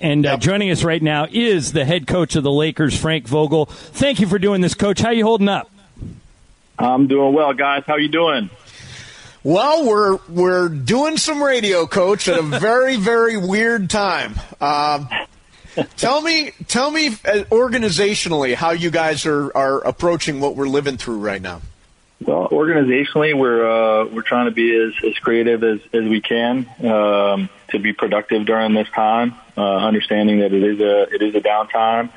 And 0.00 0.26
uh, 0.26 0.36
joining 0.36 0.70
us 0.70 0.84
right 0.84 1.02
now 1.02 1.26
is 1.30 1.72
the 1.72 1.84
head 1.84 2.06
coach 2.06 2.36
of 2.36 2.44
the 2.44 2.50
Lakers, 2.50 2.98
Frank 2.98 3.26
Vogel. 3.26 3.66
Thank 3.66 4.20
you 4.20 4.26
for 4.26 4.38
doing 4.38 4.60
this, 4.60 4.74
Coach. 4.74 5.00
How 5.00 5.10
you 5.10 5.24
holding 5.24 5.48
up? 5.48 5.70
I'm 6.78 7.08
doing 7.08 7.34
well, 7.34 7.52
guys. 7.54 7.82
How 7.86 7.96
you 7.96 8.08
doing? 8.08 8.50
Well, 9.42 9.86
we're 9.86 10.18
we're 10.28 10.68
doing 10.68 11.16
some 11.16 11.42
radio, 11.42 11.86
Coach, 11.86 12.28
at 12.28 12.38
a 12.38 12.42
very 12.60 12.96
very 12.96 13.36
weird 13.36 13.90
time. 13.90 14.34
Uh, 14.60 15.04
tell 15.96 16.20
me, 16.20 16.52
tell 16.66 16.90
me, 16.90 17.08
uh, 17.08 17.44
organizationally, 17.50 18.54
how 18.54 18.70
you 18.70 18.90
guys 18.90 19.26
are 19.26 19.56
are 19.56 19.80
approaching 19.80 20.40
what 20.40 20.56
we're 20.56 20.68
living 20.68 20.96
through 20.96 21.18
right 21.18 21.42
now. 21.42 21.60
Well, 22.20 22.48
organizationally, 22.48 23.38
we're 23.38 23.64
uh, 23.64 24.06
we're 24.06 24.22
trying 24.22 24.46
to 24.46 24.50
be 24.50 24.74
as, 24.74 24.92
as 25.04 25.16
creative 25.18 25.62
as, 25.62 25.80
as 25.92 26.02
we 26.02 26.20
can 26.20 26.68
um, 26.84 27.48
to 27.68 27.78
be 27.78 27.92
productive 27.92 28.44
during 28.44 28.74
this 28.74 28.88
time. 28.88 29.34
Uh, 29.56 29.76
understanding 29.76 30.40
that 30.40 30.52
it 30.52 30.62
is 30.62 30.80
a 30.80 31.02
it 31.14 31.22
is 31.22 31.34
a 31.36 31.40
downtime. 31.40 32.10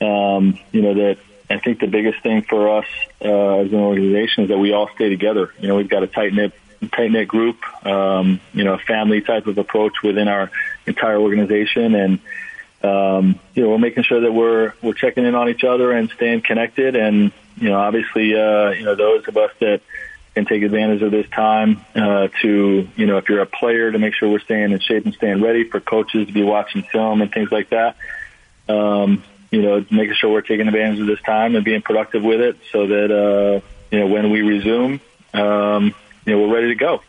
Um, 0.00 0.58
you 0.72 0.80
know 0.80 0.94
that 0.94 1.18
I 1.50 1.58
think 1.58 1.80
the 1.80 1.86
biggest 1.86 2.22
thing 2.22 2.42
for 2.42 2.78
us 2.78 2.86
uh, 3.22 3.58
as 3.58 3.72
an 3.72 3.78
organization 3.78 4.44
is 4.44 4.48
that 4.48 4.58
we 4.58 4.72
all 4.72 4.88
stay 4.94 5.10
together. 5.10 5.52
You 5.60 5.68
know, 5.68 5.76
we've 5.76 5.88
got 5.88 6.02
a 6.02 6.06
tight 6.06 6.32
knit 6.32 6.54
tight 6.90 7.10
knit 7.10 7.28
group. 7.28 7.58
Um, 7.86 8.40
you 8.54 8.64
know, 8.64 8.74
a 8.74 8.78
family 8.78 9.20
type 9.20 9.46
of 9.46 9.58
approach 9.58 10.02
within 10.02 10.28
our 10.28 10.50
entire 10.86 11.18
organization, 11.18 11.94
and 11.94 12.18
um, 12.82 13.38
you 13.54 13.62
know, 13.62 13.70
we're 13.70 13.78
making 13.78 14.04
sure 14.04 14.22
that 14.22 14.32
we're 14.32 14.72
we're 14.82 14.94
checking 14.94 15.26
in 15.26 15.34
on 15.34 15.50
each 15.50 15.62
other 15.62 15.92
and 15.92 16.10
staying 16.10 16.40
connected. 16.40 16.96
And 16.96 17.32
you 17.56 17.68
know, 17.68 17.78
obviously, 17.78 18.34
uh, 18.34 18.70
you 18.70 18.84
know, 18.84 18.94
those 18.94 19.26
of 19.28 19.36
us 19.36 19.50
that 19.60 19.80
can 20.34 20.46
take 20.46 20.62
advantage 20.62 21.02
of 21.02 21.10
this 21.10 21.28
time 21.28 21.84
uh, 21.94 22.28
to, 22.40 22.88
you 22.96 23.06
know, 23.06 23.18
if 23.18 23.28
you're 23.28 23.42
a 23.42 23.46
player, 23.46 23.92
to 23.92 23.98
make 23.98 24.14
sure 24.14 24.30
we're 24.30 24.40
staying 24.40 24.72
in 24.72 24.80
shape 24.80 25.04
and 25.04 25.14
staying 25.14 25.42
ready 25.42 25.68
for 25.68 25.80
coaches 25.80 26.26
to 26.26 26.32
be 26.32 26.42
watching 26.42 26.82
film 26.82 27.20
and 27.20 27.30
things 27.32 27.50
like 27.52 27.70
that. 27.70 27.96
Um, 28.68 29.22
you 29.50 29.60
know, 29.60 29.84
making 29.90 30.14
sure 30.14 30.32
we're 30.32 30.40
taking 30.40 30.66
advantage 30.66 31.00
of 31.00 31.06
this 31.06 31.20
time 31.20 31.54
and 31.54 31.64
being 31.64 31.82
productive 31.82 32.22
with 32.22 32.40
it, 32.40 32.56
so 32.70 32.86
that 32.86 33.10
uh, 33.10 33.60
you 33.90 34.00
know 34.00 34.06
when 34.06 34.30
we 34.30 34.40
resume, 34.40 35.00
um, 35.34 35.94
you 36.24 36.32
know, 36.32 36.40
we're 36.40 36.54
ready 36.54 36.68
to 36.68 36.74
go. 36.74 37.02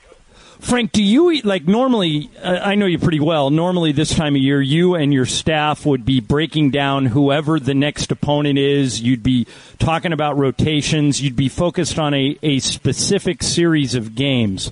Frank, 0.63 0.93
do 0.93 1.03
you 1.03 1.41
like 1.41 1.67
normally? 1.67 2.29
Uh, 2.41 2.57
I 2.63 2.75
know 2.75 2.85
you 2.85 2.97
pretty 2.97 3.19
well. 3.19 3.49
Normally, 3.49 3.91
this 3.91 4.15
time 4.15 4.35
of 4.35 4.41
year, 4.41 4.61
you 4.61 4.95
and 4.95 5.13
your 5.13 5.25
staff 5.25 5.85
would 5.85 6.05
be 6.05 6.21
breaking 6.21 6.71
down 6.71 7.07
whoever 7.07 7.59
the 7.59 7.73
next 7.73 8.13
opponent 8.13 8.57
is. 8.57 9.01
You'd 9.01 9.23
be 9.23 9.45
talking 9.77 10.13
about 10.13 10.37
rotations. 10.37 11.21
You'd 11.21 11.35
be 11.35 11.49
focused 11.49 11.99
on 11.99 12.13
a, 12.13 12.39
a 12.41 12.59
specific 12.59 13.43
series 13.43 13.93
of 13.93 14.15
games. 14.15 14.71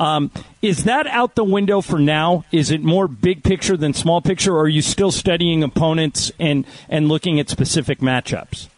Um, 0.00 0.30
is 0.62 0.84
that 0.84 1.06
out 1.06 1.34
the 1.34 1.44
window 1.44 1.82
for 1.82 1.98
now? 1.98 2.46
Is 2.50 2.70
it 2.70 2.82
more 2.82 3.06
big 3.06 3.44
picture 3.44 3.76
than 3.76 3.92
small 3.92 4.22
picture, 4.22 4.54
or 4.54 4.62
are 4.62 4.68
you 4.68 4.82
still 4.82 5.12
studying 5.12 5.62
opponents 5.62 6.32
and, 6.40 6.64
and 6.88 7.08
looking 7.08 7.38
at 7.38 7.50
specific 7.50 7.98
matchups? 7.98 8.68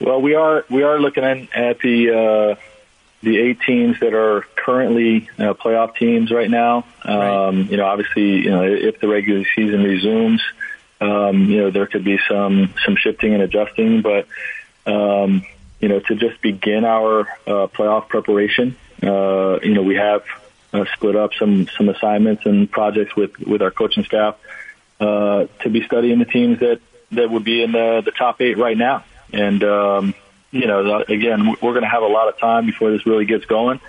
Well, 0.00 0.22
we 0.22 0.36
are 0.36 0.64
we 0.70 0.84
are 0.84 1.00
looking 1.00 1.24
at 1.24 1.80
the 1.80 2.10
uh, 2.10 2.60
the 3.24 3.38
eight 3.38 3.60
teams 3.60 3.98
that 4.00 4.14
are 4.14 4.44
currently 4.56 5.28
uh, 5.38 5.54
playoff 5.54 5.96
teams 5.96 6.30
right 6.30 6.50
now. 6.50 6.84
Um, 7.02 7.16
right. 7.16 7.70
You 7.70 7.76
know, 7.78 7.86
obviously, 7.86 8.44
you 8.44 8.50
know, 8.50 8.62
if 8.62 9.00
the 9.00 9.08
regular 9.08 9.44
season 9.54 9.82
resumes, 9.82 10.42
um, 11.00 11.50
you 11.50 11.62
know, 11.62 11.70
there 11.70 11.86
could 11.86 12.04
be 12.04 12.18
some 12.28 12.72
some 12.84 12.96
shifting 12.96 13.34
and 13.34 13.42
adjusting, 13.42 14.02
but 14.02 14.26
um, 14.86 15.44
you 15.80 15.88
know, 15.88 16.00
to 16.00 16.14
just 16.14 16.40
begin 16.40 16.84
our 16.84 17.20
uh, 17.46 17.66
playoff 17.66 18.08
preparation, 18.08 18.76
uh, 19.02 19.58
you 19.62 19.74
know, 19.74 19.82
we 19.82 19.96
have 19.96 20.24
uh, 20.72 20.84
split 20.94 21.16
up 21.16 21.32
some 21.38 21.68
some 21.76 21.88
assignments 21.88 22.46
and 22.46 22.70
projects 22.70 23.14
with 23.16 23.38
with 23.38 23.62
our 23.62 23.70
coaching 23.70 24.04
staff 24.04 24.36
uh, 25.00 25.46
to 25.62 25.70
be 25.70 25.84
studying 25.84 26.18
the 26.18 26.24
teams 26.24 26.60
that 26.60 26.80
that 27.12 27.30
would 27.30 27.44
be 27.44 27.62
in 27.62 27.72
the, 27.72 28.02
the 28.04 28.10
top 28.10 28.40
eight 28.40 28.58
right 28.58 28.76
now, 28.76 29.04
and 29.32 29.62
um, 29.62 30.14
you 30.54 30.68
know, 30.68 31.02
again, 31.08 31.56
we're 31.60 31.72
going 31.72 31.82
to 31.82 31.88
have 31.88 32.04
a 32.04 32.06
lot 32.06 32.28
of 32.28 32.38
time 32.38 32.64
before 32.64 32.92
this 32.92 33.04
really 33.04 33.24
gets 33.24 33.44
going. 33.44 33.80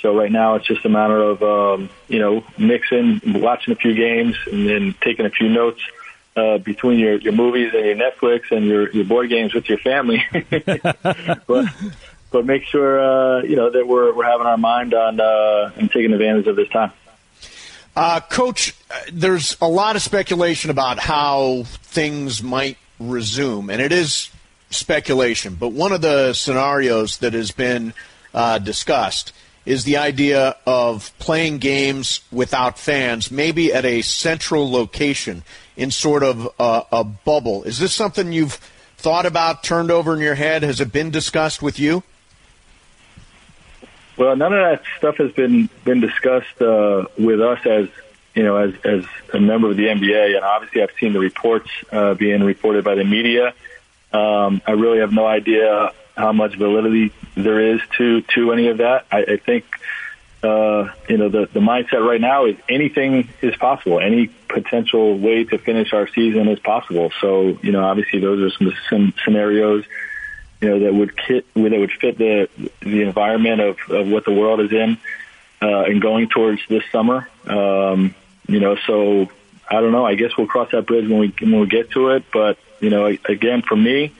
So 0.00 0.16
right 0.16 0.32
now, 0.32 0.54
it's 0.54 0.66
just 0.66 0.84
a 0.84 0.88
matter 0.88 1.20
of 1.20 1.42
um, 1.42 1.90
you 2.08 2.18
know 2.18 2.44
mixing, 2.56 3.20
watching 3.24 3.72
a 3.72 3.76
few 3.76 3.94
games, 3.94 4.34
and 4.50 4.66
then 4.66 4.94
taking 5.02 5.26
a 5.26 5.30
few 5.30 5.48
notes 5.48 5.80
uh, 6.36 6.58
between 6.58 6.98
your, 6.98 7.16
your 7.16 7.32
movies 7.34 7.72
and 7.74 7.84
your 7.84 7.96
Netflix 7.96 8.50
and 8.50 8.66
your, 8.66 8.90
your 8.92 9.04
board 9.04 9.28
games 9.28 9.52
with 9.52 9.68
your 9.68 9.78
family. 9.78 10.24
but 11.46 11.66
but 12.30 12.46
make 12.46 12.64
sure 12.64 13.00
uh, 13.00 13.42
you 13.42 13.56
know 13.56 13.70
that 13.70 13.86
we're 13.86 14.14
we're 14.14 14.24
having 14.24 14.46
our 14.46 14.58
mind 14.58 14.94
on 14.94 15.20
uh, 15.20 15.72
and 15.76 15.90
taking 15.90 16.12
advantage 16.12 16.46
of 16.46 16.56
this 16.56 16.68
time. 16.68 16.92
Uh, 17.94 18.20
Coach, 18.20 18.74
there's 19.12 19.56
a 19.60 19.68
lot 19.68 19.96
of 19.96 20.02
speculation 20.02 20.70
about 20.70 20.98
how 20.98 21.62
things 21.64 22.42
might 22.42 22.78
resume, 22.98 23.70
and 23.70 23.82
it 23.82 23.92
is 23.92 24.30
speculation, 24.70 25.54
but 25.54 25.68
one 25.68 25.92
of 25.92 26.00
the 26.00 26.32
scenarios 26.32 27.18
that 27.18 27.32
has 27.32 27.50
been 27.50 27.94
uh, 28.34 28.58
discussed 28.58 29.32
is 29.64 29.84
the 29.84 29.96
idea 29.96 30.56
of 30.64 31.12
playing 31.18 31.58
games 31.58 32.20
without 32.30 32.78
fans, 32.78 33.30
maybe 33.30 33.72
at 33.72 33.84
a 33.84 34.00
central 34.02 34.70
location 34.70 35.42
in 35.76 35.90
sort 35.90 36.22
of 36.22 36.48
a, 36.58 36.82
a 36.92 37.04
bubble. 37.04 37.64
Is 37.64 37.78
this 37.78 37.92
something 37.92 38.32
you've 38.32 38.60
thought 38.96 39.26
about, 39.26 39.64
turned 39.64 39.90
over 39.90 40.14
in 40.14 40.20
your 40.20 40.36
head? 40.36 40.62
Has 40.62 40.80
it 40.80 40.92
been 40.92 41.10
discussed 41.10 41.62
with 41.62 41.78
you? 41.78 42.04
Well, 44.16 44.34
none 44.36 44.52
of 44.52 44.58
that 44.58 44.82
stuff 44.96 45.16
has 45.16 45.32
been 45.32 45.68
been 45.84 46.00
discussed 46.00 46.62
uh, 46.62 47.04
with 47.18 47.40
us 47.42 47.66
as 47.66 47.88
you 48.34 48.44
know 48.44 48.56
as 48.56 48.74
as 48.82 49.04
a 49.34 49.40
member 49.40 49.70
of 49.70 49.76
the 49.76 49.84
NBA, 49.84 50.36
and 50.36 50.44
obviously 50.44 50.82
I've 50.82 50.92
seen 50.98 51.12
the 51.12 51.18
reports 51.18 51.68
uh, 51.92 52.14
being 52.14 52.42
reported 52.42 52.82
by 52.82 52.94
the 52.94 53.04
media. 53.04 53.52
Um, 54.16 54.62
I 54.66 54.72
really 54.72 55.00
have 55.00 55.12
no 55.12 55.26
idea 55.26 55.92
how 56.16 56.32
much 56.32 56.56
validity 56.56 57.12
there 57.34 57.74
is 57.74 57.80
to 57.98 58.22
to 58.34 58.52
any 58.52 58.68
of 58.68 58.78
that. 58.78 59.06
I, 59.12 59.18
I 59.22 59.36
think 59.36 59.64
uh, 60.42 60.90
you 61.08 61.18
know 61.18 61.28
the 61.28 61.48
the 61.52 61.60
mindset 61.60 62.06
right 62.06 62.20
now 62.20 62.46
is 62.46 62.56
anything 62.68 63.28
is 63.42 63.54
possible. 63.56 64.00
Any 64.00 64.28
potential 64.48 65.18
way 65.18 65.44
to 65.44 65.58
finish 65.58 65.92
our 65.92 66.08
season 66.08 66.48
is 66.48 66.58
possible. 66.60 67.12
So 67.20 67.58
you 67.62 67.72
know, 67.72 67.84
obviously 67.84 68.20
those 68.20 68.40
are 68.40 68.56
some, 68.56 68.72
some 68.88 69.14
scenarios 69.24 69.84
you 70.60 70.68
know 70.70 70.78
that 70.80 70.94
would 70.94 71.12
fit 71.26 71.52
that 71.54 71.78
would 71.78 71.92
fit 71.92 72.16
the 72.16 72.48
the 72.80 73.02
environment 73.02 73.60
of, 73.60 73.76
of 73.90 74.08
what 74.08 74.24
the 74.24 74.32
world 74.32 74.60
is 74.60 74.72
in 74.72 74.96
uh, 75.60 75.82
and 75.82 76.00
going 76.00 76.28
towards 76.28 76.62
this 76.68 76.82
summer. 76.90 77.28
Um, 77.46 78.14
you 78.48 78.60
know, 78.60 78.76
so 78.86 79.28
I 79.68 79.80
don't 79.80 79.92
know. 79.92 80.06
I 80.06 80.14
guess 80.14 80.36
we'll 80.36 80.46
cross 80.46 80.70
that 80.72 80.86
bridge 80.86 81.08
when 81.08 81.18
we 81.18 81.34
when 81.40 81.60
we 81.60 81.66
get 81.66 81.90
to 81.92 82.10
it. 82.10 82.24
But 82.32 82.58
you 82.80 82.90
know, 82.90 83.06
again, 83.06 83.62
for 83.62 83.76
me, 83.76 84.12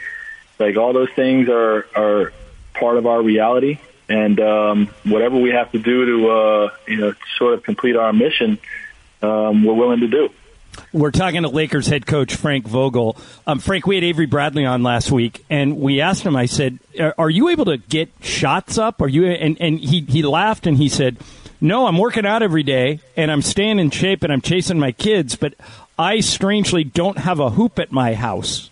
like 0.59 0.77
all 0.77 0.93
those 0.93 1.11
things 1.11 1.49
are 1.49 1.87
are 1.95 2.33
part 2.75 2.97
of 2.97 3.07
our 3.07 3.23
reality, 3.23 3.79
and 4.09 4.39
um, 4.41 4.87
whatever 5.05 5.37
we 5.37 5.51
have 5.51 5.73
to 5.73 5.79
do 5.79 6.07
to 6.07 6.31
uh, 6.31 6.71
you 6.87 6.97
know 6.97 7.15
sort 7.39 7.55
of 7.55 7.63
complete 7.63 7.97
our 7.97 8.13
mission, 8.13 8.59
um, 9.23 9.65
we're 9.65 9.75
willing 9.75 10.01
to 10.01 10.09
do. 10.09 10.31
We're 10.93 11.11
talking 11.11 11.43
to 11.43 11.49
Lakers 11.49 11.87
head 11.87 12.07
coach 12.07 12.35
Frank 12.35 12.67
Vogel. 12.67 13.17
Um, 13.47 13.59
Frank, 13.59 13.87
we 13.87 13.97
had 13.97 14.05
Avery 14.05 14.27
Bradley 14.27 14.65
on 14.65 14.83
last 14.83 15.11
week, 15.11 15.45
and 15.49 15.79
we 15.79 16.01
asked 16.01 16.23
him. 16.23 16.37
I 16.37 16.47
said, 16.47 16.79
"Are 17.19 17.31
you 17.31 17.49
able 17.49 17.67
to 17.67 17.79
get 17.79 18.11
shots 18.21 18.79
up? 18.79 19.01
Are 19.01 19.09
you?" 19.09 19.27
And 19.27 19.57
and 19.61 19.79
he 19.79 20.01
he 20.03 20.23
laughed 20.23 20.67
and 20.67 20.77
he 20.77 20.89
said, 20.89 21.19
"No, 21.61 21.87
I'm 21.87 21.99
working 21.99 22.27
out 22.27 22.43
every 22.43 22.63
day, 22.63 23.01
and 23.17 23.31
I'm 23.31 23.43
staying 23.43 23.79
in 23.79 23.91
shape, 23.91 24.23
and 24.23 24.33
I'm 24.33 24.41
chasing 24.43 24.79
my 24.79 24.93
kids, 24.93 25.37
but 25.37 25.55
I 25.99 26.21
strangely 26.21 26.85
don't 26.85 27.19
have 27.19 27.41
a 27.41 27.51
hoop 27.51 27.79
at 27.79 27.93
my 27.93 28.15
house." 28.15 28.71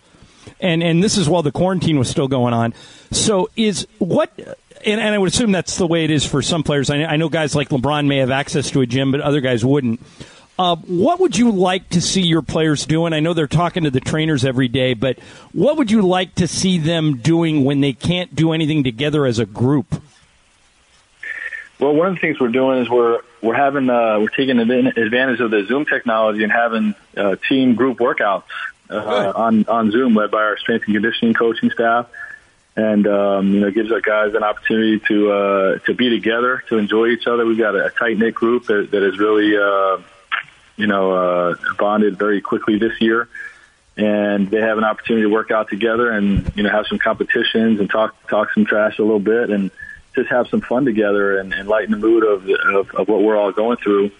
And 0.59 0.83
and 0.83 1.03
this 1.03 1.17
is 1.17 1.27
while 1.27 1.43
the 1.43 1.51
quarantine 1.51 1.99
was 1.99 2.09
still 2.09 2.27
going 2.27 2.53
on. 2.53 2.73
So 3.11 3.49
is 3.55 3.87
what 3.99 4.31
and, 4.85 5.01
and, 5.01 5.15
I 5.15 5.17
would 5.17 5.29
assume 5.29 5.51
that's 5.51 5.77
the 5.77 5.87
way 5.87 6.03
it 6.03 6.11
is 6.11 6.25
for 6.25 6.41
some 6.41 6.63
players. 6.63 6.89
I, 6.89 7.03
I, 7.03 7.17
know 7.17 7.27
guys 7.27 7.55
like 7.55 7.69
LeBron 7.69 8.07
may 8.07 8.17
have 8.17 8.29
access 8.29 8.69
to 8.71 8.81
a 8.81 8.85
gym, 8.85 9.11
but 9.11 9.21
other 9.21 9.41
guys 9.41 9.65
wouldn't. 9.65 9.99
Uh, 10.57 10.75
what 10.75 11.19
would 11.19 11.35
you 11.35 11.51
like 11.51 11.89
to 11.89 12.01
see 12.01 12.21
your 12.21 12.41
players 12.41 12.85
doing? 12.85 13.11
I 13.11 13.19
know 13.19 13.33
they're 13.33 13.47
talking 13.47 13.83
to 13.83 13.91
the 13.91 13.99
trainers 13.99 14.45
every 14.45 14.69
day, 14.69 14.93
but 14.93 15.19
what 15.51 15.77
would 15.77 15.91
you 15.91 16.01
like 16.01 16.35
to 16.35 16.47
see 16.47 16.77
them 16.77 17.17
doing 17.17 17.65
when 17.65 17.81
they 17.81 17.91
can't 17.91 18.33
do 18.33 18.53
anything 18.53 18.83
together 18.83 19.25
as 19.25 19.37
a 19.37 19.45
group? 19.45 20.01
Well, 21.77 21.93
one 21.93 22.07
of 22.07 22.15
the 22.15 22.21
things 22.21 22.39
we're 22.39 22.47
doing 22.47 22.79
is 22.79 22.89
we're 22.89 23.21
we're 23.45 23.55
having 23.55 23.89
uh, 23.89 24.19
we're 24.19 24.29
taking 24.29 24.59
advantage 24.59 25.39
of 25.39 25.51
the 25.51 25.65
Zoom 25.67 25.85
technology 25.85 26.43
and 26.43 26.51
having 26.51 26.95
uh, 27.15 27.35
team 27.47 27.75
group 27.75 27.99
workouts 27.99 28.43
uh, 28.89 29.33
on 29.35 29.65
on 29.67 29.91
Zoom, 29.91 30.15
led 30.15 30.31
by 30.31 30.43
our 30.43 30.57
strength 30.57 30.85
and 30.85 30.95
conditioning 30.95 31.33
coaching 31.33 31.71
staff, 31.71 32.07
and 32.75 33.07
um, 33.07 33.53
you 33.53 33.59
know 33.61 33.71
gives 33.71 33.91
our 33.91 34.01
guys 34.01 34.33
an 34.33 34.43
opportunity 34.43 34.99
to 35.07 35.31
uh, 35.31 35.77
to 35.85 35.93
be 35.93 36.09
together, 36.09 36.63
to 36.69 36.77
enjoy 36.77 37.07
each 37.07 37.27
other. 37.27 37.45
We've 37.45 37.57
got 37.57 37.75
a, 37.75 37.85
a 37.85 37.89
tight 37.91 38.17
knit 38.17 38.35
group 38.35 38.65
that, 38.65 38.89
that 38.91 39.03
is 39.03 39.19
really 39.19 39.55
uh, 39.57 40.01
you 40.77 40.87
know, 40.87 41.11
uh, 41.11 41.55
bonded 41.77 42.17
very 42.17 42.41
quickly 42.41 42.77
this 42.77 42.99
year. 42.99 43.27
And 43.97 44.49
they 44.51 44.59
have 44.59 44.77
an 44.77 44.83
opportunity 44.83 45.23
to 45.23 45.29
work 45.29 45.51
out 45.51 45.69
together 45.69 46.11
and, 46.11 46.51
you 46.55 46.63
know, 46.63 46.69
have 46.69 46.85
some 46.87 46.99
competitions 46.99 47.79
and 47.79 47.89
talk, 47.89 48.15
talk 48.27 48.53
some 48.53 48.65
trash 48.65 48.99
a 48.99 49.03
little 49.03 49.19
bit 49.19 49.49
and 49.49 49.71
just 50.15 50.29
have 50.29 50.47
some 50.47 50.61
fun 50.61 50.85
together 50.85 51.37
and, 51.37 51.53
and 51.53 51.67
lighten 51.67 51.91
the 51.91 51.97
mood 51.97 52.23
of, 52.23 52.49
of, 52.49 52.95
of 52.95 53.07
what 53.07 53.21
we're 53.21 53.37
all 53.37 53.51
going 53.51 53.77
through. 53.77 54.11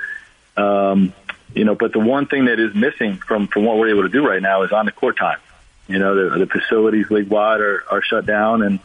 Um, 0.57 1.13
you 1.53 1.63
know, 1.63 1.75
but 1.75 1.93
the 1.93 1.99
one 1.99 2.27
thing 2.27 2.45
that 2.45 2.59
is 2.59 2.75
missing 2.75 3.17
from 3.17 3.47
from 3.47 3.63
what 3.63 3.77
we're 3.77 3.89
able 3.89 4.03
to 4.03 4.09
do 4.09 4.27
right 4.27 4.41
now 4.41 4.63
is 4.63 4.71
on 4.71 4.85
the 4.85 4.91
court 4.91 5.17
time. 5.17 5.39
You 5.87 5.99
know, 5.99 6.29
the, 6.29 6.39
the 6.39 6.47
facilities 6.47 7.09
league 7.09 7.27
wide 7.29 7.61
are, 7.61 7.83
are 7.89 8.01
shut 8.01 8.25
down, 8.25 8.61
and 8.61 8.79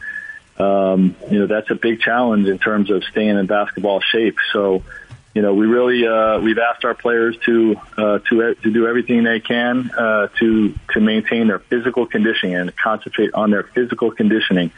um, 0.57 1.15
you 1.29 1.39
know 1.39 1.47
that's 1.47 1.69
a 1.69 1.75
big 1.75 1.99
challenge 1.99 2.47
in 2.47 2.59
terms 2.59 2.89
of 2.91 3.03
staying 3.05 3.37
in 3.37 3.45
basketball 3.47 3.99
shape. 3.99 4.37
So, 4.53 4.83
you 5.33 5.41
know, 5.41 5.53
we 5.53 5.65
really 5.65 6.07
uh, 6.07 6.39
we've 6.39 6.59
asked 6.59 6.85
our 6.85 6.93
players 6.93 7.35
to 7.45 7.75
uh, 7.97 8.19
to 8.29 8.55
to 8.55 8.71
do 8.71 8.87
everything 8.87 9.23
they 9.23 9.39
can 9.39 9.89
uh, 9.91 10.27
to 10.39 10.73
to 10.93 10.99
maintain 11.01 11.47
their 11.47 11.59
physical 11.59 12.05
conditioning 12.05 12.55
and 12.55 12.75
concentrate 12.75 13.33
on 13.33 13.49
their 13.49 13.63
physical 13.63 14.11
conditioning. 14.11 14.71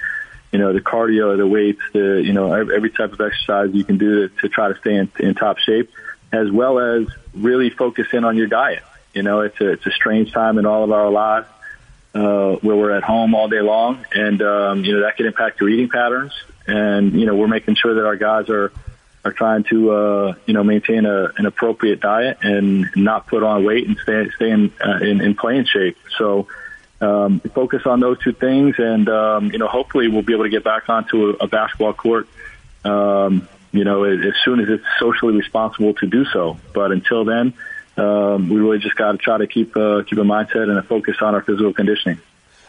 You 0.54 0.60
know, 0.60 0.72
the 0.72 0.82
cardio, 0.82 1.36
the 1.36 1.48
weights, 1.48 1.82
the 1.92 2.22
you 2.24 2.32
know 2.32 2.54
every 2.54 2.92
type 2.92 3.12
of 3.12 3.20
exercise 3.20 3.72
you 3.74 3.84
can 3.84 3.98
do 3.98 4.30
to, 4.30 4.36
to 4.42 4.50
try 4.50 4.72
to 4.72 4.80
stay 4.80 4.96
in, 4.96 5.12
in 5.20 5.34
top 5.34 5.58
shape, 5.58 5.90
as 6.32 6.50
well 6.52 6.80
as 6.80 7.08
really 7.34 7.70
focus 7.72 8.08
in 8.14 8.24
on 8.24 8.38
your 8.38 8.48
diet. 8.48 8.84
You 9.14 9.24
know, 9.24 9.42
it's 9.42 9.60
a 9.60 9.72
it's 9.72 9.86
a 9.86 9.92
strange 9.92 10.32
time 10.32 10.60
in 10.60 10.66
all 10.66 10.84
of 10.84 10.92
our 10.92 11.10
lives 11.10 11.48
uh, 12.16 12.54
where 12.58 12.76
we're 12.76 12.96
at 12.96 13.04
home 13.04 13.36
all 13.36 13.48
day 13.48 13.62
long, 13.62 14.06
and 14.14 14.42
um, 14.42 14.84
you 14.84 14.94
know 14.94 15.02
that 15.02 15.18
can 15.18 15.26
impact 15.26 15.60
your 15.60 15.70
eating 15.70 15.90
patterns. 15.90 16.34
And 16.68 17.20
you 17.20 17.26
know 17.26 17.36
we're 17.36 17.48
making 17.48 17.76
sure 17.76 17.96
that 17.96 18.06
our 18.06 18.16
guys 18.16 18.50
are 18.50 18.72
are 19.26 19.32
trying 19.32 19.64
to 19.66 19.92
uh, 19.92 20.36
you 20.46 20.54
know 20.54 20.64
maintain 20.64 21.06
a, 21.06 21.32
an 21.38 21.46
appropriate 21.46 22.00
diet 22.00 22.38
and 22.42 22.90
not 22.96 23.28
put 23.28 23.44
on 23.44 23.64
weight 23.64 23.88
and 23.88 23.98
stay 23.98 24.30
stay 24.36 24.52
in 24.52 24.72
uh, 24.86 25.00
in, 25.02 25.22
in 25.22 25.36
playing 25.36 25.66
shape. 25.66 25.98
So. 26.18 26.48
Um, 27.04 27.40
focus 27.40 27.82
on 27.86 28.00
those 28.00 28.18
two 28.20 28.32
things, 28.32 28.76
and 28.78 29.10
um, 29.10 29.52
you 29.52 29.58
know, 29.58 29.68
hopefully, 29.68 30.08
we'll 30.08 30.22
be 30.22 30.34
able 30.34 30.46
to 30.46 30.50
get 30.50 30.64
back 30.64 30.88
onto 30.88 31.32
a, 31.32 31.44
a 31.44 31.48
basketball 31.48 31.94
court. 31.94 32.28
Um, 32.86 33.48
you 33.74 33.84
know, 33.84 34.04
as 34.04 34.36
soon 34.46 34.60
as 34.60 34.70
it's 34.70 34.86
socially 35.00 35.36
responsible 35.36 35.96
to 35.96 36.06
do 36.06 36.26
so. 36.26 36.58
But 36.74 36.92
until 36.92 37.26
then, 37.26 37.54
um, 37.98 38.50
we 38.50 38.60
really 38.60 38.80
just 38.80 38.96
got 38.96 39.14
to 39.14 39.18
try 39.18 39.38
to 39.38 39.48
keep 39.48 39.76
uh, 39.76 40.04
keep 40.04 40.18
a 40.18 40.24
mindset 40.24 40.70
and 40.70 40.78
a 40.78 40.84
focus 40.84 41.18
on 41.22 41.36
our 41.36 41.42
physical 41.42 41.74
conditioning. 41.74 42.20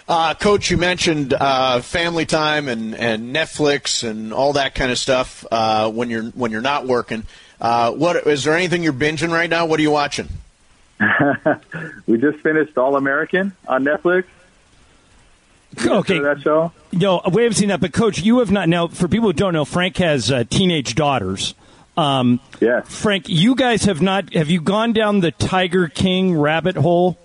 Uh, 0.07 0.35
Coach, 0.35 0.71
you 0.71 0.77
mentioned 0.77 1.33
uh, 1.33 1.81
family 1.81 2.27
time 2.27 2.69
and, 2.69 2.95
and 2.95 3.35
Netflix 3.35 4.07
and 4.07 4.35
all 4.35 4.55
that 4.55 4.75
kind 4.75 4.91
of 4.91 4.99
stuff 4.99 5.47
uh, 5.51 5.91
when 5.91 6.11
you're 6.11 6.25
when 6.25 6.51
you're 6.51 6.61
not 6.61 6.87
working. 6.87 7.25
Uh, 7.61 7.93
what 7.93 8.27
is 8.27 8.45
there 8.45 8.55
anything 8.55 8.83
you're 8.83 8.93
binging 8.93 9.31
right 9.31 9.49
now? 9.49 9.67
What 9.67 9.79
are 9.79 9.83
you 9.83 9.91
watching? 9.91 10.29
we 12.07 12.19
just 12.19 12.39
finished 12.39 12.77
All 12.79 12.97
American 12.97 13.55
on 13.67 13.85
Netflix. 13.85 14.25
Okay, 15.85 16.21
that 16.21 16.41
show. 16.41 16.73
No, 16.93 17.21
we 17.33 17.43
haven't 17.43 17.57
seen 17.57 17.69
that. 17.69 17.81
But 17.81 17.93
Coach, 17.93 18.21
you 18.21 18.39
have 18.39 18.51
not. 18.51 18.69
Now, 18.69 18.89
for 18.89 19.09
people 19.09 19.29
who 19.29 19.33
don't 19.33 19.53
know, 19.53 19.65
Frank 19.65 19.97
has 19.97 20.31
uh, 20.31 20.45
teenage 20.49 20.95
daughters. 20.95 21.55
Um, 21.97 22.41
yeah. 22.61 22.83
Frank, 22.83 23.29
you 23.29 23.55
guys 23.55 23.85
have 23.85 24.01
not. 24.01 24.35
Have 24.35 24.51
you 24.51 24.61
gone 24.61 24.93
down 24.93 25.21
the 25.21 25.31
Tiger 25.33 25.89
King 25.89 26.37
rabbit 26.37 26.77
hole? 26.77 27.19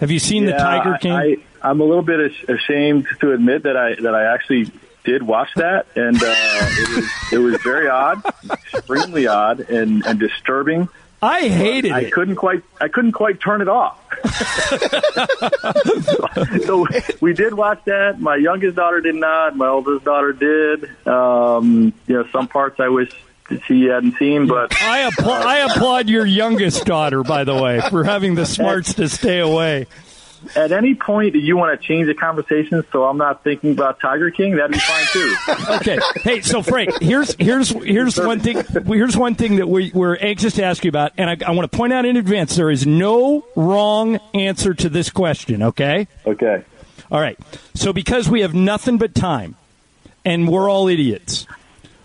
Have 0.00 0.10
you 0.10 0.18
seen 0.18 0.44
yeah, 0.44 0.52
the 0.52 0.58
Tiger 0.58 0.98
King? 1.00 1.12
I, 1.12 1.36
am 1.62 1.80
a 1.80 1.84
little 1.84 2.02
bit 2.02 2.32
ashamed 2.48 3.06
to 3.20 3.32
admit 3.32 3.62
that 3.62 3.76
I 3.76 3.94
that 3.94 4.14
I 4.14 4.34
actually 4.34 4.70
did 5.04 5.22
watch 5.22 5.50
that, 5.56 5.86
and 5.94 6.16
uh, 6.16 6.26
it 6.26 6.96
was 6.96 7.32
it 7.32 7.38
was 7.38 7.62
very 7.62 7.88
odd, 7.88 8.22
extremely 8.50 9.26
odd, 9.26 9.60
and, 9.60 10.04
and 10.04 10.18
disturbing. 10.18 10.88
I 11.24 11.48
hated 11.48 11.92
I 11.92 12.00
it. 12.02 12.12
couldn't 12.12 12.36
quite 12.36 12.62
I 12.80 12.88
couldn't 12.88 13.12
quite 13.12 13.40
turn 13.40 13.60
it 13.62 13.68
off. 13.68 14.00
so 16.64 16.86
we 17.20 17.32
did 17.32 17.54
watch 17.54 17.82
that. 17.86 18.20
My 18.20 18.36
youngest 18.36 18.76
daughter 18.76 19.00
did 19.00 19.14
not. 19.14 19.56
My 19.56 19.68
oldest 19.68 20.04
daughter 20.04 20.32
did. 20.32 20.90
Um, 21.06 21.92
you 22.06 22.16
know, 22.16 22.26
some 22.32 22.48
parts 22.48 22.80
I 22.80 22.88
wish 22.88 23.10
she 23.66 23.84
hadn't 23.84 24.16
seen, 24.18 24.46
but 24.46 24.74
I 24.82 25.00
applaud, 25.00 25.46
I 25.46 25.58
applaud 25.58 26.08
your 26.08 26.26
youngest 26.26 26.86
daughter, 26.86 27.22
by 27.22 27.44
the 27.44 27.54
way, 27.54 27.80
for 27.90 28.04
having 28.04 28.34
the 28.34 28.46
smarts 28.56 28.94
to 28.94 29.08
stay 29.08 29.40
away. 29.40 29.86
At 30.56 30.72
any 30.72 30.94
point 30.94 31.32
that 31.34 31.40
you 31.40 31.56
want 31.56 31.78
to 31.78 31.86
change 31.86 32.06
the 32.06 32.14
conversation 32.14 32.84
so 32.92 33.04
I'm 33.04 33.16
not 33.16 33.44
thinking 33.44 33.72
about 33.72 34.00
Tiger 34.00 34.30
King, 34.30 34.56
that'd 34.56 34.72
be 34.72 34.78
fine 34.78 35.04
too. 35.12 35.36
okay. 35.76 35.98
Hey, 36.22 36.40
so 36.40 36.62
Frank, 36.62 37.02
here's 37.02 37.34
here's 37.34 37.70
here's 37.70 38.18
one 38.18 38.40
thing. 38.40 38.62
Here's 38.86 39.16
one 39.16 39.34
thing 39.34 39.56
that 39.56 39.68
we, 39.68 39.90
we're 39.94 40.16
anxious 40.16 40.54
to 40.54 40.64
ask 40.64 40.84
you 40.84 40.88
about, 40.88 41.12
and 41.16 41.30
I, 41.30 41.36
I 41.46 41.50
want 41.52 41.70
to 41.70 41.76
point 41.76 41.92
out 41.92 42.04
in 42.04 42.16
advance: 42.16 42.56
there 42.56 42.70
is 42.70 42.86
no 42.86 43.44
wrong 43.56 44.18
answer 44.34 44.74
to 44.74 44.88
this 44.88 45.10
question. 45.10 45.62
Okay. 45.62 46.08
Okay. 46.26 46.64
All 47.10 47.20
right. 47.20 47.38
So 47.74 47.92
because 47.92 48.28
we 48.28 48.40
have 48.40 48.54
nothing 48.54 48.98
but 48.98 49.14
time, 49.14 49.56
and 50.24 50.48
we're 50.48 50.68
all 50.70 50.88
idiots, 50.88 51.46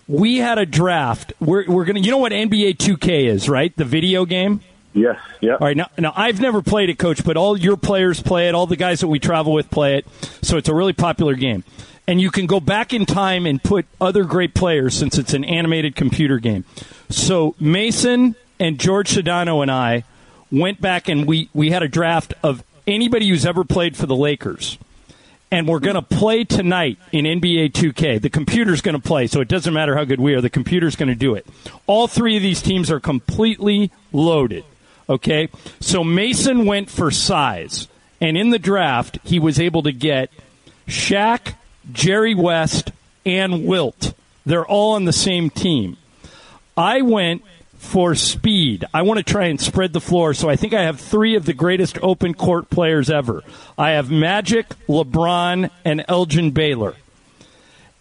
we 0.07 0.37
had 0.37 0.57
a 0.57 0.65
draft. 0.65 1.33
We're 1.39 1.65
we're 1.67 1.85
gonna. 1.85 1.99
You 1.99 2.11
know 2.11 2.17
what 2.17 2.31
NBA 2.31 2.77
2K 2.77 3.25
is, 3.25 3.47
right? 3.47 3.75
The 3.75 3.85
video 3.85 4.25
game. 4.25 4.61
Yes. 4.93 5.19
Yeah. 5.41 5.53
All 5.53 5.59
right. 5.59 5.77
Now, 5.77 5.89
now, 5.97 6.13
I've 6.15 6.41
never 6.41 6.61
played 6.61 6.89
it, 6.89 6.97
Coach, 6.97 7.23
but 7.23 7.37
all 7.37 7.57
your 7.57 7.77
players 7.77 8.21
play 8.21 8.47
it. 8.47 8.55
All 8.55 8.65
the 8.65 8.75
guys 8.75 9.01
that 9.01 9.07
we 9.07 9.19
travel 9.19 9.53
with 9.53 9.69
play 9.69 9.97
it. 9.97 10.07
So 10.41 10.57
it's 10.57 10.69
a 10.69 10.73
really 10.73 10.93
popular 10.93 11.35
game. 11.35 11.63
And 12.07 12.19
you 12.19 12.31
can 12.31 12.47
go 12.47 12.59
back 12.59 12.91
in 12.91 13.05
time 13.05 13.45
and 13.45 13.61
put 13.61 13.85
other 14.01 14.23
great 14.23 14.55
players 14.55 14.95
since 14.95 15.17
it's 15.19 15.33
an 15.33 15.43
animated 15.43 15.95
computer 15.95 16.39
game. 16.39 16.65
So 17.09 17.55
Mason 17.59 18.35
and 18.59 18.79
George 18.79 19.11
Sedano 19.11 19.61
and 19.61 19.69
I 19.69 20.05
went 20.51 20.81
back 20.81 21.07
and 21.07 21.27
we, 21.27 21.49
we 21.53 21.69
had 21.69 21.83
a 21.83 21.87
draft 21.87 22.33
of 22.41 22.63
anybody 22.87 23.29
who's 23.29 23.45
ever 23.45 23.63
played 23.63 23.95
for 23.95 24.07
the 24.07 24.15
Lakers. 24.15 24.79
And 25.51 25.67
we're 25.67 25.79
going 25.79 25.95
to 25.95 26.01
play 26.03 26.43
tonight 26.43 26.99
in 27.11 27.25
NBA 27.25 27.71
2K. 27.71 28.21
The 28.21 28.29
computer's 28.29 28.81
going 28.81 28.93
to 28.93 29.01
play, 29.01 29.25
so 29.25 29.41
it 29.41 29.47
doesn't 29.47 29.73
matter 29.73 29.95
how 29.95 30.03
good 30.03 30.19
we 30.19 30.35
are. 30.35 30.41
The 30.41 30.49
computer's 30.49 30.95
going 30.95 31.09
to 31.09 31.15
do 31.15 31.33
it. 31.33 31.47
All 31.87 32.07
three 32.07 32.37
of 32.37 32.43
these 32.43 32.61
teams 32.61 32.91
are 32.91 32.99
completely 32.99 33.91
loaded. 34.11 34.63
Okay, 35.09 35.49
so 35.79 36.03
Mason 36.03 36.67
went 36.67 36.89
for 36.89 37.09
size, 37.09 37.87
and 38.21 38.37
in 38.37 38.51
the 38.51 38.59
draft, 38.59 39.17
he 39.23 39.39
was 39.39 39.59
able 39.59 39.81
to 39.83 39.91
get 39.91 40.29
Shaq, 40.87 41.55
Jerry 41.91 42.35
West, 42.35 42.91
and 43.25 43.65
Wilt. 43.65 44.13
They're 44.45 44.65
all 44.65 44.93
on 44.93 45.05
the 45.05 45.13
same 45.13 45.49
team. 45.49 45.97
I 46.77 47.01
went 47.01 47.43
for 47.79 48.13
speed. 48.13 48.85
I 48.93 49.01
want 49.01 49.17
to 49.17 49.23
try 49.23 49.45
and 49.45 49.59
spread 49.59 49.93
the 49.93 50.01
floor, 50.01 50.35
so 50.35 50.47
I 50.47 50.55
think 50.55 50.73
I 50.75 50.83
have 50.83 50.99
three 50.99 51.35
of 51.35 51.45
the 51.45 51.53
greatest 51.53 51.97
open 52.03 52.35
court 52.35 52.69
players 52.69 53.09
ever. 53.09 53.43
I 53.77 53.91
have 53.91 54.11
Magic, 54.11 54.67
LeBron, 54.87 55.71
and 55.83 56.05
Elgin 56.07 56.51
Baylor. 56.51 56.95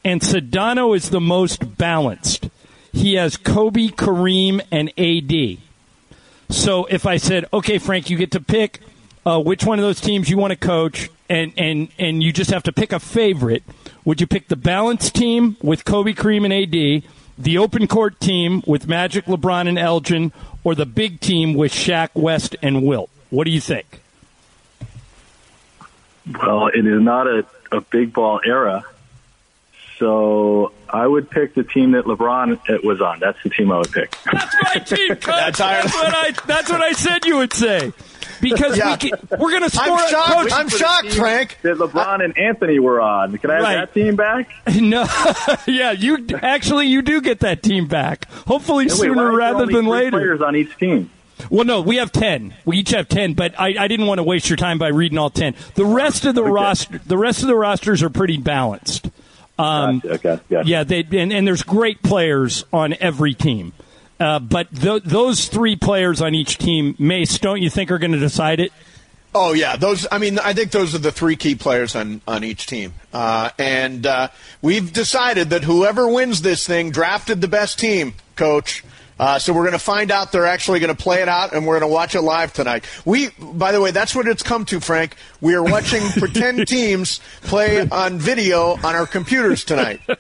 And 0.05 0.21
Sedano 0.21 0.95
is 0.95 1.09
the 1.09 1.21
most 1.21 1.79
balanced. 1.79 2.51
He 2.93 3.15
has 3.15 3.37
Kobe, 3.37 3.89
Kareem, 3.89 4.61
and 4.71 4.91
AD. 4.99 5.59
So 6.51 6.87
if 6.87 7.07
I 7.07 7.17
said, 7.19 7.47
okay, 7.53 7.79
Frank, 7.79 8.11
you 8.11 8.17
get 8.17 8.31
to 8.33 8.41
pick 8.41 8.81
uh, 9.27 9.41
which 9.41 9.65
one 9.65 9.79
of 9.79 9.85
those 9.85 10.01
teams 10.01 10.31
you 10.31 10.39
want 10.39 10.53
to 10.53 10.57
coach, 10.57 11.11
and, 11.29 11.53
and, 11.59 11.89
and 11.99 12.23
you 12.23 12.33
just 12.33 12.51
have 12.51 12.63
to 12.65 12.73
pick 12.73 12.93
a 12.93 12.99
favorite, 12.99 13.63
would 14.05 14.21
you 14.21 14.27
pick 14.27 14.49
the 14.49 14.57
balanced 14.57 15.15
team 15.15 15.57
with 15.63 15.85
Kobe, 15.85 16.15
Kareem, 16.15 16.45
and 16.45 16.53
AD, 16.55 17.11
the 17.37 17.59
open 17.59 17.87
court 17.87 18.19
team 18.21 18.63
with 18.67 18.89
Magic, 18.89 19.27
LeBron, 19.27 19.69
and 19.69 19.79
Elgin, 19.79 20.33
or 20.65 20.75
the 20.75 20.87
big 20.87 21.21
team 21.21 21.55
with 21.55 21.73
Shaq, 21.73 22.09
West, 22.15 22.57
and 22.63 22.83
Wilt? 22.83 23.11
What 23.31 23.45
do 23.45 23.51
you 23.51 23.61
think? 23.61 24.01
Well, 26.43 26.69
it 26.69 26.87
is 26.87 27.01
not 27.01 27.27
a, 27.27 27.47
a 27.71 27.81
big 27.83 28.13
ball 28.13 28.41
era. 28.45 28.85
So 29.99 30.73
I 30.89 31.07
would 31.07 31.29
pick 31.31 31.55
the 31.55 31.65
team 31.65 31.93
that 31.93 32.05
LeBron 32.05 32.59
uh, 32.69 32.79
was 32.85 33.01
on. 33.01 33.19
That's 33.19 33.43
the 33.43 33.51
team 33.51 33.73
I 33.73 33.79
would 33.79 33.93
pick. 33.93 34.17
That's 34.31 34.55
my 34.63 34.81
team, 34.81 35.09
Coach. 35.17 35.25
that's, 35.25 35.59
that's, 35.59 35.95
what 35.95 36.15
I. 36.15 36.31
That's 36.47 36.71
what 36.71 36.81
I 36.81 36.93
said 36.93 37.25
you 37.25 37.39
would 37.39 37.53
say. 37.53 37.93
Because 38.41 38.77
yeah. 38.77 38.93
we 38.93 39.11
can, 39.11 39.19
we're 39.39 39.51
going 39.51 39.63
to 39.63 39.71
score. 39.71 39.99
I'm 39.99 40.11
shocked, 40.11 40.33
Coach, 40.33 40.53
I'm 40.53 40.69
shocked 40.69 41.15
Frank. 41.15 41.59
That 41.63 41.79
LeBron 41.79 42.25
and 42.25 42.39
Anthony 42.39 42.79
were 42.79 43.01
on. 43.01 43.37
Can 43.39 43.51
I 43.51 43.55
have 43.55 43.63
right. 43.63 43.75
that 43.77 43.95
team 43.95 44.17
back? 44.17 44.49
No. 44.81 45.07
yeah, 45.67 45.91
you 45.91 46.27
actually 46.41 46.87
you 46.87 47.03
do 47.03 47.21
get 47.21 47.41
that 47.41 47.63
team 47.63 47.89
back. 47.89 48.31
Hopefully 48.47 48.85
wait, 48.85 48.93
sooner 48.93 49.37
rather 49.37 49.67
than 49.67 49.87
later. 49.87 50.13
Players 50.13 50.41
on 50.41 50.55
each 50.55 50.77
team. 50.79 51.11
Well, 51.51 51.65
no, 51.65 51.81
we 51.81 51.97
have 51.97 52.13
ten. 52.13 52.55
We 52.65 52.79
each 52.79 52.91
have 52.91 53.09
ten, 53.09 53.35
but 53.35 53.59
I, 53.59 53.75
I, 53.79 53.89
didn't 53.89 54.07
want 54.07 54.19
to 54.19 54.23
waste 54.23 54.49
your 54.49 54.57
time 54.57 54.79
by 54.79 54.89
reading 54.89 55.19
all 55.19 55.31
ten. 55.31 55.55
The 55.75 55.85
rest 55.85 56.25
of 56.25 56.35
the 56.35 56.43
okay. 56.43 56.51
roster, 56.51 56.99
the 56.99 57.19
rest 57.19 57.43
of 57.43 57.49
the 57.49 57.57
rosters 57.57 58.03
are 58.03 58.11
pretty 58.11 58.37
balanced. 58.37 59.11
Um, 59.59 59.99
gotcha. 59.99 60.15
Okay. 60.15 60.43
Gotcha. 60.49 60.69
Yeah, 60.69 60.85
they, 60.85 61.01
and, 61.01 61.33
and, 61.33 61.47
there's 61.47 61.63
great 61.63 62.03
players 62.03 62.65
on 62.73 62.95
every 63.01 63.35
team. 63.35 63.73
Uh, 64.21 64.39
but 64.39 64.73
th- 64.75 65.03
those 65.05 65.49
three 65.49 65.77
players 65.77 66.21
on 66.21 66.35
each 66.35 66.59
team, 66.59 66.95
Mace, 66.99 67.39
don't 67.39 67.61
you 67.61 67.71
think 67.71 67.91
are 67.91 67.99
going 67.99 68.13
to 68.13 68.19
decide 68.19 68.61
it? 68.61 68.73
Oh 69.35 69.53
yeah, 69.53 69.77
those. 69.77 70.07
I 70.11 70.19
mean, 70.19 70.39
I 70.39 70.55
think 70.55 70.71
those 70.71 70.95
are 70.95 70.99
the 70.99 71.13
three 71.13 71.37
key 71.37 71.55
players 71.55 71.95
on 71.95 72.23
on 72.27 72.45
each 72.45 72.67
team, 72.67 72.95
uh, 73.13 73.51
and 73.59 74.07
uh, 74.07 74.29
we've 74.63 74.91
decided 74.93 75.51
that 75.51 75.65
whoever 75.65 76.09
wins 76.09 76.41
this 76.41 76.67
thing 76.67 76.91
drafted 76.91 77.41
the 77.41 77.49
best 77.49 77.79
team, 77.79 78.15
coach. 78.37 78.83
Uh, 79.19 79.39
so 79.39 79.53
we're 79.53 79.63
going 79.63 79.73
to 79.73 79.79
find 79.79 80.11
out 80.11 80.33
they're 80.33 80.47
actually 80.47 80.81
going 80.81 80.95
to 80.95 81.03
play 81.03 81.23
it 81.23 81.29
out, 81.29 81.53
and 81.53 81.67
we're 81.67 81.79
going 81.79 81.91
to 81.91 81.93
watch 81.93 82.15
it 82.15 82.21
live 82.21 82.53
tonight. 82.53 82.85
We, 83.05 83.31
by 83.41 83.73
the 83.73 83.81
way, 83.81 83.91
that's 83.91 84.15
what 84.15 84.29
it's 84.29 84.43
come 84.43 84.65
to, 84.67 84.81
Frank. 84.81 85.17
We 85.41 85.55
are 85.55 85.63
watching 85.63 86.03
pretend 86.19 86.67
teams 86.69 87.21
play 87.43 87.89
on 87.89 88.19
video 88.19 88.77
on 88.77 88.95
our 88.95 89.07
computers 89.07 89.65
tonight. 89.65 90.01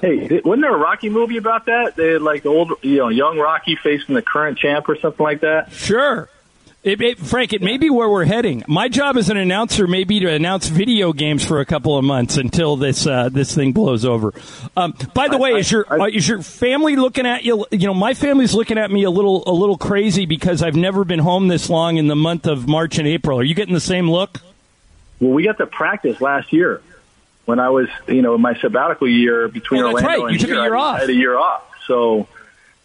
Hey, 0.00 0.40
wasn't 0.44 0.62
there 0.62 0.72
a 0.72 0.78
Rocky 0.78 1.08
movie 1.08 1.38
about 1.38 1.66
that? 1.66 1.96
They 1.96 2.12
had 2.12 2.22
like 2.22 2.46
old, 2.46 2.72
you 2.82 2.98
know, 2.98 3.08
young 3.08 3.36
Rocky 3.36 3.74
facing 3.74 4.14
the 4.14 4.22
current 4.22 4.56
champ 4.56 4.88
or 4.88 4.96
something 4.96 5.24
like 5.24 5.40
that. 5.40 5.72
Sure. 5.72 6.28
It, 6.84 7.00
it, 7.02 7.18
Frank, 7.18 7.52
it 7.52 7.60
may 7.60 7.76
be 7.76 7.90
where 7.90 8.08
we're 8.08 8.24
heading. 8.24 8.62
My 8.68 8.88
job 8.88 9.16
as 9.16 9.30
an 9.30 9.36
announcer 9.36 9.88
may 9.88 10.04
be 10.04 10.20
to 10.20 10.30
announce 10.30 10.68
video 10.68 11.12
games 11.12 11.44
for 11.44 11.58
a 11.60 11.66
couple 11.66 11.98
of 11.98 12.04
months 12.04 12.36
until 12.36 12.76
this 12.76 13.04
uh, 13.04 13.28
this 13.30 13.52
thing 13.52 13.72
blows 13.72 14.04
over. 14.04 14.32
Um, 14.76 14.94
by 15.12 15.26
the 15.26 15.36
I, 15.36 15.40
way, 15.40 15.54
I, 15.54 15.58
is 15.58 15.72
your 15.72 15.86
I, 15.90 16.04
uh, 16.04 16.06
is 16.06 16.28
your 16.28 16.40
family 16.40 16.94
looking 16.94 17.26
at 17.26 17.44
you? 17.44 17.66
You 17.72 17.88
know, 17.88 17.94
my 17.94 18.14
family's 18.14 18.54
looking 18.54 18.78
at 18.78 18.92
me 18.92 19.02
a 19.02 19.10
little 19.10 19.42
a 19.48 19.52
little 19.52 19.76
crazy 19.76 20.24
because 20.24 20.62
I've 20.62 20.76
never 20.76 21.04
been 21.04 21.18
home 21.18 21.48
this 21.48 21.68
long 21.68 21.96
in 21.96 22.06
the 22.06 22.16
month 22.16 22.46
of 22.46 22.68
March 22.68 22.98
and 22.98 23.08
April. 23.08 23.40
Are 23.40 23.44
you 23.44 23.56
getting 23.56 23.74
the 23.74 23.80
same 23.80 24.08
look? 24.08 24.40
Well, 25.18 25.32
we 25.32 25.42
got 25.42 25.58
to 25.58 25.66
practice 25.66 26.20
last 26.20 26.52
year 26.52 26.80
when 27.44 27.58
I 27.58 27.70
was, 27.70 27.88
you 28.06 28.22
know, 28.22 28.36
in 28.36 28.40
my 28.40 28.54
sabbatical 28.60 29.08
year 29.08 29.48
between 29.48 29.82
oh, 29.82 29.94
that's 29.94 30.04
Orlando 30.04 30.24
right. 30.26 30.30
You 30.30 30.34
and 30.34 30.40
took 30.40 30.50
here, 30.50 30.60
a 30.60 30.62
year 30.62 30.76
I, 30.76 30.80
off. 30.80 30.96
I 30.96 31.00
had 31.00 31.10
a 31.10 31.14
year 31.14 31.36
off. 31.36 31.64
So, 31.86 32.28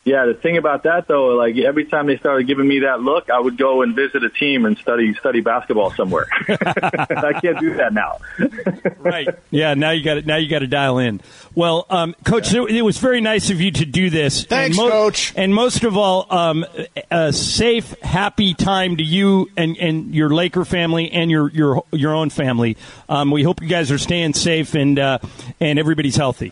yeah, 0.05 0.25
the 0.25 0.33
thing 0.33 0.57
about 0.57 0.83
that 0.83 1.07
though, 1.07 1.27
like 1.27 1.57
every 1.57 1.85
time 1.85 2.07
they 2.07 2.17
started 2.17 2.45
giving 2.45 2.67
me 2.67 2.79
that 2.79 2.99
look, 2.99 3.29
I 3.29 3.39
would 3.39 3.57
go 3.57 3.83
and 3.83 3.95
visit 3.95 4.21
a 4.23 4.29
team 4.29 4.65
and 4.65 4.77
study 4.77 5.13
study 5.13 5.39
basketball 5.39 5.91
somewhere. 5.91 6.27
I 6.49 7.39
can't 7.41 7.57
do 7.57 7.75
that 7.75 7.93
now. 7.93 8.19
right. 8.99 9.29
Yeah. 9.49 9.75
Now 9.75 9.91
you 9.91 10.03
got 10.03 10.15
to 10.15 10.21
now 10.23 10.35
you 10.35 10.49
got 10.49 10.59
to 10.59 10.67
dial 10.67 10.97
in. 10.97 11.21
Well, 11.55 11.85
um, 11.89 12.15
Coach, 12.25 12.51
yeah. 12.51 12.65
it, 12.67 12.81
was 12.81 12.97
very 12.97 13.21
nice 13.21 13.49
of 13.49 13.61
you 13.61 13.71
to 13.71 13.85
do 13.85 14.09
this. 14.09 14.43
Thanks, 14.43 14.77
and 14.77 14.85
mo- 14.85 14.91
Coach. 14.91 15.33
And 15.37 15.55
most 15.55 15.85
of 15.85 15.95
all, 15.95 16.25
um, 16.29 16.65
a 17.09 17.31
safe, 17.31 17.97
happy 18.01 18.53
time 18.55 18.97
to 18.97 19.03
you 19.03 19.49
and, 19.55 19.77
and 19.77 20.13
your 20.13 20.31
Laker 20.31 20.65
family 20.65 21.11
and 21.11 21.31
your 21.31 21.49
your 21.51 21.83
your 21.93 22.13
own 22.13 22.29
family. 22.29 22.75
Um, 23.07 23.31
we 23.31 23.43
hope 23.43 23.61
you 23.61 23.69
guys 23.69 23.89
are 23.89 23.97
staying 23.97 24.33
safe 24.33 24.75
and 24.75 24.99
uh, 24.99 25.19
and 25.61 25.79
everybody's 25.79 26.17
healthy. 26.17 26.51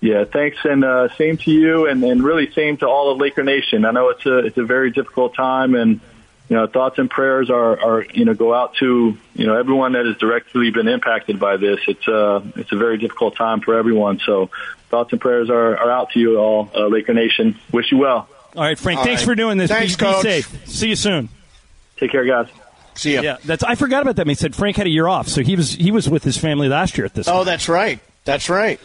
Yeah, 0.00 0.24
thanks, 0.24 0.58
and 0.64 0.84
uh, 0.84 1.08
same 1.16 1.38
to 1.38 1.50
you, 1.50 1.86
and, 1.88 2.04
and 2.04 2.22
really 2.22 2.52
same 2.52 2.76
to 2.78 2.86
all 2.86 3.10
of 3.10 3.18
Laker 3.18 3.42
Nation. 3.42 3.84
I 3.84 3.90
know 3.90 4.10
it's 4.10 4.24
a 4.26 4.38
it's 4.38 4.56
a 4.56 4.64
very 4.64 4.92
difficult 4.92 5.34
time, 5.34 5.74
and 5.74 6.00
you 6.48 6.56
know 6.56 6.68
thoughts 6.68 6.98
and 6.98 7.10
prayers 7.10 7.50
are, 7.50 7.80
are 7.80 8.06
you 8.14 8.24
know 8.24 8.34
go 8.34 8.54
out 8.54 8.74
to 8.76 9.18
you 9.34 9.46
know 9.46 9.58
everyone 9.58 9.92
that 9.92 10.06
has 10.06 10.16
directly 10.16 10.70
been 10.70 10.86
impacted 10.86 11.40
by 11.40 11.56
this. 11.56 11.80
It's 11.88 12.06
uh 12.06 12.42
it's 12.54 12.70
a 12.70 12.76
very 12.76 12.98
difficult 12.98 13.34
time 13.34 13.60
for 13.60 13.76
everyone. 13.76 14.20
So 14.24 14.50
thoughts 14.88 15.10
and 15.10 15.20
prayers 15.20 15.50
are, 15.50 15.76
are 15.76 15.90
out 15.90 16.10
to 16.10 16.20
you 16.20 16.38
all, 16.38 16.70
uh, 16.74 16.86
Laker 16.86 17.14
Nation. 17.14 17.58
Wish 17.72 17.90
you 17.90 17.98
well. 17.98 18.28
All 18.56 18.62
right, 18.62 18.78
Frank. 18.78 19.00
All 19.00 19.04
thanks 19.04 19.22
right. 19.22 19.26
for 19.26 19.34
doing 19.34 19.58
this. 19.58 19.68
Thanks, 19.68 19.96
be, 19.96 20.04
Coach. 20.04 20.22
be 20.22 20.42
safe. 20.42 20.68
See 20.68 20.88
you 20.90 20.96
soon. 20.96 21.28
Take 21.96 22.12
care, 22.12 22.24
guys. 22.24 22.46
See 22.94 23.14
ya. 23.14 23.22
Yeah, 23.22 23.36
that's. 23.44 23.64
I 23.64 23.74
forgot 23.74 24.02
about 24.02 24.16
that. 24.16 24.26
He 24.26 24.34
said 24.34 24.54
Frank 24.54 24.76
had 24.76 24.86
a 24.86 24.90
year 24.90 25.08
off, 25.08 25.28
so 25.28 25.42
he 25.42 25.56
was 25.56 25.72
he 25.72 25.90
was 25.90 26.08
with 26.08 26.24
his 26.24 26.36
family 26.36 26.68
last 26.68 26.96
year 26.96 27.04
at 27.04 27.14
this. 27.14 27.28
Oh, 27.28 27.38
time. 27.38 27.46
that's 27.46 27.68
right. 27.68 28.00
That's 28.24 28.48
right. 28.48 28.80